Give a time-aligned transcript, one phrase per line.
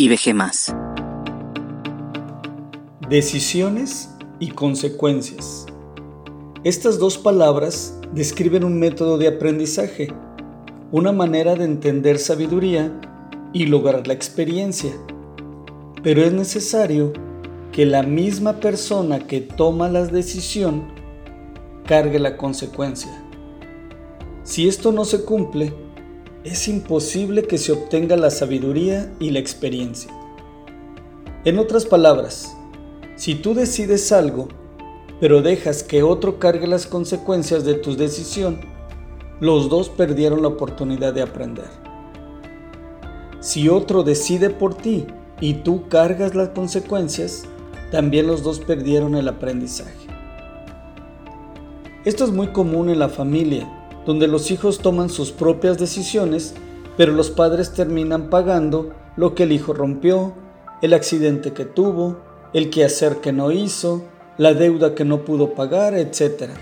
[0.00, 0.72] IBG más.
[3.08, 5.66] Decisiones y consecuencias.
[6.62, 10.14] Estas dos palabras describen un método de aprendizaje,
[10.92, 12.92] una manera de entender sabiduría
[13.52, 14.92] y lograr la experiencia.
[16.04, 17.12] Pero es necesario
[17.72, 20.92] que la misma persona que toma la decisión
[21.86, 23.10] cargue la consecuencia.
[24.44, 25.74] Si esto no se cumple,
[26.44, 30.10] es imposible que se obtenga la sabiduría y la experiencia.
[31.44, 32.56] En otras palabras,
[33.16, 34.48] si tú decides algo,
[35.20, 38.60] pero dejas que otro cargue las consecuencias de tu decisión,
[39.40, 41.68] los dos perdieron la oportunidad de aprender.
[43.40, 45.06] Si otro decide por ti
[45.40, 47.44] y tú cargas las consecuencias,
[47.90, 50.06] también los dos perdieron el aprendizaje.
[52.04, 53.77] Esto es muy común en la familia
[54.08, 56.54] donde los hijos toman sus propias decisiones,
[56.96, 60.32] pero los padres terminan pagando lo que el hijo rompió,
[60.80, 62.16] el accidente que tuvo,
[62.54, 64.04] el quehacer que no hizo,
[64.38, 66.52] la deuda que no pudo pagar, etc.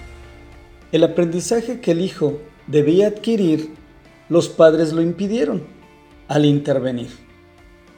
[0.91, 3.77] El aprendizaje que el hijo debía adquirir,
[4.29, 5.63] los padres lo impidieron
[6.27, 7.11] al intervenir,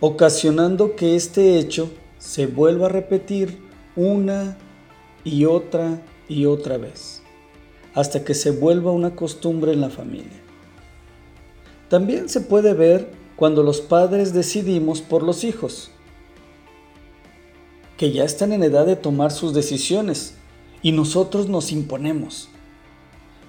[0.01, 3.57] ocasionando que este hecho se vuelva a repetir
[3.97, 4.59] una
[5.25, 7.23] y otra y otra vez
[7.95, 10.41] hasta que se vuelva una costumbre en la familia.
[11.89, 15.91] También se puede ver cuando los padres decidimos por los hijos,
[17.97, 20.35] que ya están en edad de tomar sus decisiones
[20.83, 22.49] y nosotros nos imponemos.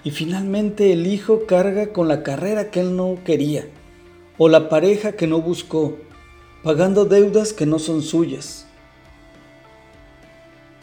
[0.03, 3.67] Y finalmente el hijo carga con la carrera que él no quería
[4.37, 5.97] o la pareja que no buscó,
[6.63, 8.65] pagando deudas que no son suyas.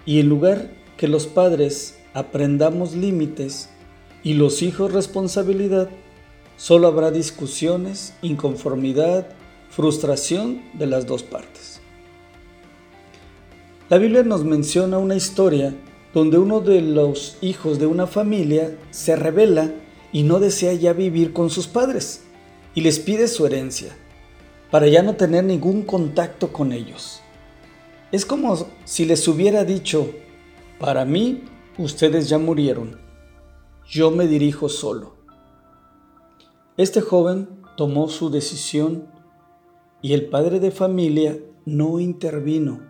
[0.04, 3.68] Y en lugar que los padres aprendamos límites
[4.22, 5.90] y los hijos responsabilidad,
[6.56, 9.28] solo habrá discusiones, inconformidad,
[9.68, 11.82] frustración de las dos partes.
[13.90, 15.74] La Biblia nos menciona una historia
[16.14, 19.74] donde uno de los hijos de una familia se revela
[20.10, 22.22] y no desea ya vivir con sus padres
[22.74, 23.94] y les pide su herencia
[24.70, 27.20] para ya no tener ningún contacto con ellos.
[28.10, 30.10] Es como si les hubiera dicho,
[30.78, 31.42] para mí
[31.78, 32.98] Ustedes ya murieron.
[33.86, 35.16] Yo me dirijo solo.
[36.78, 39.08] Este joven tomó su decisión
[40.00, 42.80] y el padre de familia no intervino,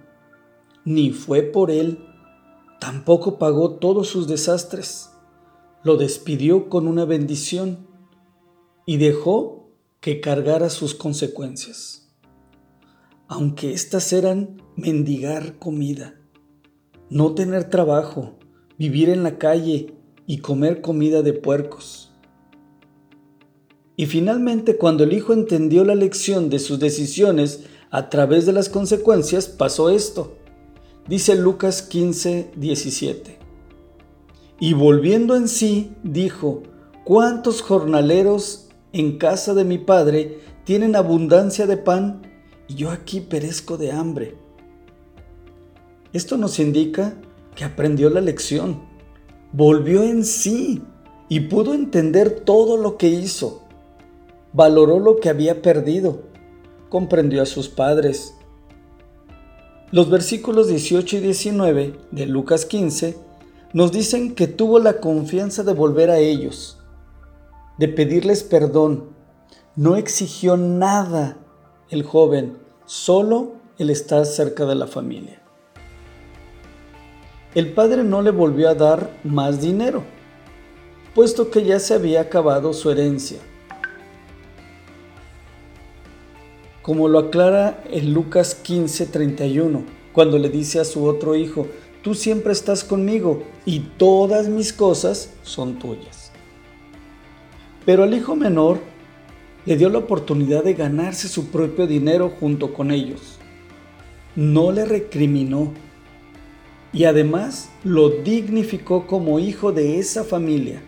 [0.85, 2.07] ni fue por él,
[2.79, 5.11] tampoco pagó todos sus desastres.
[5.83, 7.89] Lo despidió con una bendición
[8.87, 9.69] y dejó
[10.01, 12.15] que cargara sus consecuencias.
[13.27, 16.21] Aunque éstas eran mendigar comida,
[17.11, 18.37] no tener trabajo,
[18.79, 19.95] vivir en la calle
[20.27, 22.13] y comer comida de puercos.
[23.97, 28.69] Y finalmente, cuando el hijo entendió la lección de sus decisiones a través de las
[28.69, 30.37] consecuencias, pasó esto.
[31.09, 33.39] Dice Lucas 15, 17.
[34.61, 36.63] Y volviendo en sí, dijo,
[37.05, 42.23] ¿cuántos jornaleros en casa de mi padre tienen abundancia de pan
[42.69, 44.35] y yo aquí perezco de hambre?
[46.13, 47.17] Esto nos indica
[47.57, 48.83] que aprendió la lección,
[49.53, 50.83] volvió en sí
[51.29, 53.63] y pudo entender todo lo que hizo.
[54.53, 56.21] Valoró lo que había perdido,
[56.91, 58.35] comprendió a sus padres.
[59.91, 63.17] Los versículos 18 y 19 de Lucas 15
[63.73, 66.79] nos dicen que tuvo la confianza de volver a ellos,
[67.79, 69.17] de pedirles perdón.
[69.75, 71.39] No exigió nada
[71.91, 75.46] el joven, solo el estar cerca de la familia
[77.57, 80.03] el padre no le volvió a dar más dinero,
[81.15, 83.39] puesto que ya se había acabado su herencia.
[86.83, 91.67] Como lo aclara en Lucas 15:31, cuando le dice a su otro hijo,
[92.03, 96.33] tú siempre estás conmigo y todas mis cosas son tuyas.
[97.87, 98.81] Pero al hijo menor
[99.65, 103.39] le dio la oportunidad de ganarse su propio dinero junto con ellos.
[104.35, 105.73] No le recriminó
[106.97, 110.81] y además lo dignificó como hijo de esa familia,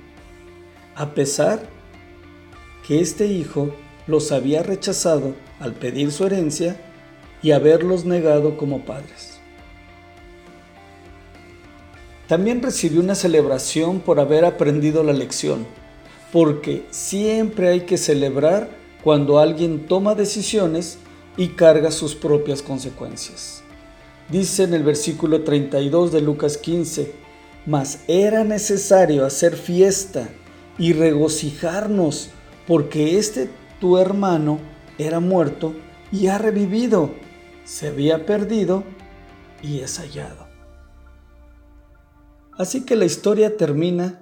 [0.97, 1.69] a pesar
[2.87, 3.75] que este hijo
[4.07, 6.81] los había rechazado al pedir su herencia
[7.43, 9.39] y haberlos negado como padres.
[12.27, 15.67] También recibió una celebración por haber aprendido la lección,
[16.33, 18.71] porque siempre hay que celebrar
[19.05, 20.97] cuando alguien toma decisiones
[21.37, 23.63] y carga sus propias consecuencias.
[24.31, 27.15] Dice en el versículo 32 de Lucas 15,
[27.65, 30.29] mas era necesario hacer fiesta
[30.79, 32.31] y regocijarnos
[32.67, 33.49] porque este
[33.81, 34.59] tu hermano
[34.99, 35.75] era muerto
[36.13, 37.11] y ha revivido.
[37.65, 38.85] Se había perdido
[39.63, 40.47] y es hallado.
[42.53, 44.21] Así que la historia termina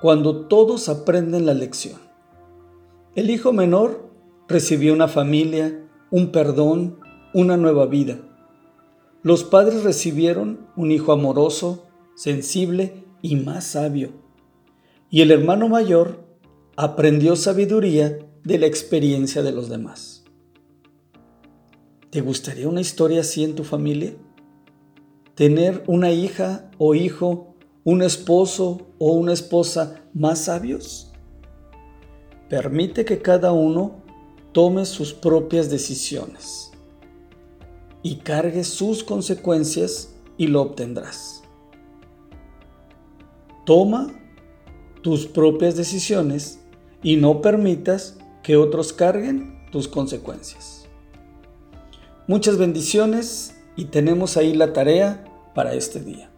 [0.00, 2.00] cuando todos aprenden la lección.
[3.14, 4.10] El hijo menor
[4.48, 7.00] recibió una familia, un perdón,
[7.34, 8.18] una nueva vida.
[9.26, 14.10] Los padres recibieron un hijo amoroso, sensible y más sabio.
[15.10, 16.24] Y el hermano mayor
[16.76, 20.22] aprendió sabiduría de la experiencia de los demás.
[22.10, 24.14] ¿Te gustaría una historia así en tu familia?
[25.34, 31.10] ¿Tener una hija o hijo, un esposo o una esposa más sabios?
[32.48, 34.04] Permite que cada uno
[34.52, 36.70] tome sus propias decisiones
[38.06, 41.42] y cargue sus consecuencias y lo obtendrás.
[43.64, 44.14] Toma
[45.02, 46.60] tus propias decisiones
[47.02, 50.86] y no permitas que otros carguen tus consecuencias.
[52.28, 56.30] Muchas bendiciones y tenemos ahí la tarea para este día.